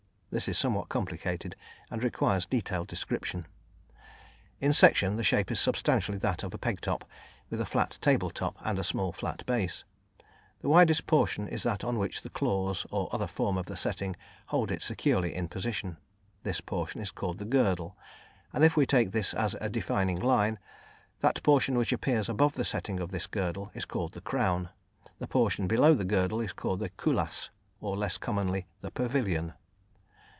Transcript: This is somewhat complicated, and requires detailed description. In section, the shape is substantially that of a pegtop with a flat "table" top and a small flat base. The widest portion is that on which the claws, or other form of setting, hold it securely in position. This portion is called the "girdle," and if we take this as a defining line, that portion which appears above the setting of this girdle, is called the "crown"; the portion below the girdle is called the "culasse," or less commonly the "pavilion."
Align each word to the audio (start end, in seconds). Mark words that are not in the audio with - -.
This 0.33 0.47
is 0.47 0.57
somewhat 0.57 0.87
complicated, 0.87 1.57
and 1.89 2.01
requires 2.01 2.45
detailed 2.45 2.87
description. 2.87 3.47
In 4.61 4.71
section, 4.71 5.17
the 5.17 5.25
shape 5.25 5.51
is 5.51 5.59
substantially 5.59 6.17
that 6.19 6.41
of 6.41 6.53
a 6.53 6.57
pegtop 6.57 7.03
with 7.49 7.59
a 7.59 7.65
flat 7.65 7.97
"table" 7.99 8.29
top 8.29 8.55
and 8.63 8.79
a 8.79 8.83
small 8.85 9.11
flat 9.11 9.45
base. 9.45 9.83
The 10.61 10.69
widest 10.69 11.05
portion 11.05 11.49
is 11.49 11.63
that 11.63 11.83
on 11.83 11.99
which 11.99 12.21
the 12.21 12.29
claws, 12.29 12.85
or 12.91 13.09
other 13.11 13.27
form 13.27 13.57
of 13.57 13.67
setting, 13.77 14.15
hold 14.45 14.71
it 14.71 14.81
securely 14.81 15.35
in 15.35 15.49
position. 15.49 15.97
This 16.43 16.61
portion 16.61 17.01
is 17.01 17.11
called 17.11 17.37
the 17.37 17.43
"girdle," 17.43 17.97
and 18.53 18.63
if 18.63 18.77
we 18.77 18.85
take 18.85 19.11
this 19.11 19.33
as 19.33 19.57
a 19.59 19.67
defining 19.67 20.21
line, 20.21 20.59
that 21.19 21.43
portion 21.43 21.77
which 21.77 21.91
appears 21.91 22.29
above 22.29 22.55
the 22.55 22.63
setting 22.63 23.01
of 23.01 23.11
this 23.11 23.27
girdle, 23.27 23.69
is 23.73 23.83
called 23.83 24.13
the 24.13 24.21
"crown"; 24.21 24.69
the 25.19 25.27
portion 25.27 25.67
below 25.67 25.93
the 25.93 26.05
girdle 26.05 26.39
is 26.39 26.53
called 26.53 26.79
the 26.79 26.89
"culasse," 26.91 27.49
or 27.81 27.97
less 27.97 28.17
commonly 28.17 28.65
the 28.79 28.91
"pavilion." 28.91 29.51